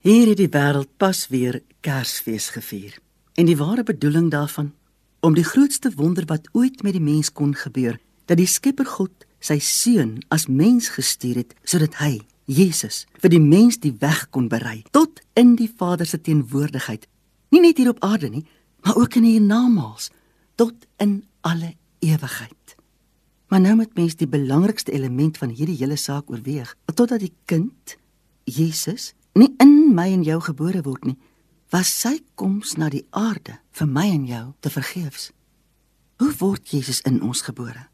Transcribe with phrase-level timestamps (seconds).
[0.00, 2.94] Hier het die wêreld pas weer Kersfees gevier.
[3.36, 4.70] En die ware bedoeling daarvan
[5.20, 9.26] om die grootste wonder wat ooit met die mens kon gebeur, dat die Skepper God
[9.44, 14.48] sy seun as mens gestuur het sodat hy, Jesus, vir die mens die weg kon
[14.48, 17.04] berei tot in die Vader se teenwoordigheid.
[17.52, 18.46] Nie net hier op aarde nie,
[18.80, 20.08] maar ook in die hiernamaals
[20.56, 22.76] tot in alle ewigheid.
[23.52, 27.98] Maar nou moet mens die belangrikste element van hierdie hele saak oorweeg, totdat die kind
[28.48, 31.18] Jesus nie in my en jou gebore word nie,
[31.70, 35.30] was sy koms na die aarde vir my en jou te vergeefs.
[36.20, 37.86] Hoe word Jesus in ons gebore?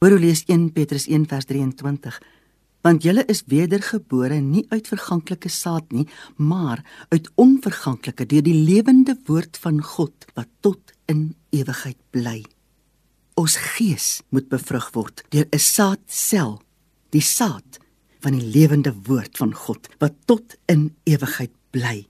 [0.00, 2.18] Hoor hoe lees 1 Petrus 1 vers 23.
[2.84, 6.04] Want julle is wedergebore nie uit verganklike saad nie,
[6.36, 12.42] maar uit onverganklike deur die lewende woord van God wat tot in ewigheid bly.
[13.40, 16.60] Ons gees moet bevrug word deur 'n saadsel,
[17.10, 17.80] die saad
[18.24, 22.06] van die lewende woord van God wat tot in ewigheid bly.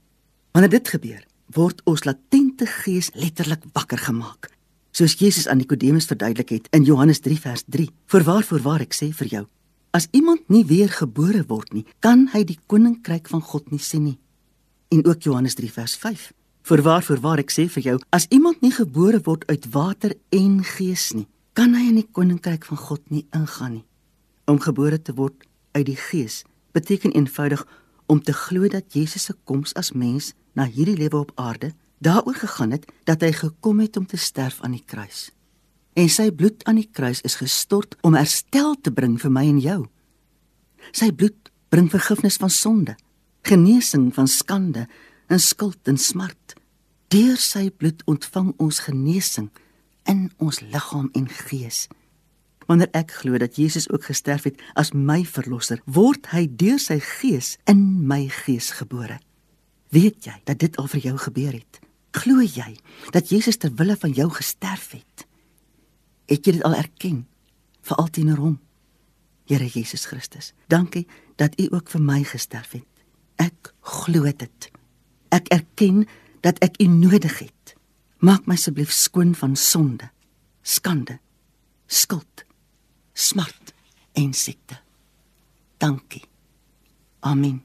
[0.55, 1.23] Wanneer dit gebeur,
[1.55, 4.51] word ons latente gees letterlik wakker gemaak.
[4.95, 9.11] Soos Jesus aan Nikodemus verduidelik het in Johannes 3 vers 3: "Voorwaar voorwaar ek sê
[9.11, 9.47] vir jou,
[9.91, 14.05] as iemand nie weer gebore word nie, kan hy die koninkryk van God nie sien
[14.05, 14.19] nie."
[14.89, 18.73] En ook Johannes 3 vers 5: "Voorwaar voorwaar ek sê vir jou, as iemand nie
[18.73, 23.27] gebore word uit water en gees nie, kan hy in die koninkryk van God nie
[23.33, 23.85] ingaan nie."
[24.47, 25.35] Om gebore te word
[25.75, 26.43] uit die gees
[26.75, 27.67] beteken eenvoudig
[28.07, 32.35] om te glo dat Jesus se koms as mens na hierdie lewe op aarde daaroor
[32.35, 35.31] gegaan het dat hy gekom het om te sterf aan die kruis.
[35.95, 39.61] En sy bloed aan die kruis is gestort om herstel te bring vir my en
[39.63, 39.81] jou.
[40.93, 42.97] Sy bloed bring vergifnis van sonde,
[43.47, 44.89] genesing van skande
[45.31, 46.57] en skuld en smart.
[47.15, 49.51] Deur sy bloed ontvang ons genesing
[50.11, 51.87] in ons liggaam en gees.
[52.67, 56.99] Wanneer ek glo dat Jesus ook gesterf het as my verlosser, word hy deur sy
[57.03, 59.19] gees in my gees gebore.
[59.93, 61.81] Weet jy dat dit al vir jou gebeur het?
[62.15, 62.73] Glo jy
[63.13, 65.27] dat Jesus ter wille van jou gesterf het?
[66.31, 67.25] Het jy dit al erken
[67.85, 68.57] vir altyd en hom?
[69.45, 71.05] Here Jesus Christus, dankie
[71.37, 72.89] dat U ook vir my gesterf het.
[73.37, 74.71] Ek glo dit.
[75.35, 76.07] Ek erken
[76.41, 77.75] dat ek U nodig het.
[78.25, 80.09] Maak my asseblief skoon van sonde,
[80.63, 81.19] skande,
[81.87, 82.47] skuld
[83.15, 83.75] smart
[84.13, 84.81] en siekte.
[85.77, 86.23] Dankie.
[87.21, 87.65] Amen.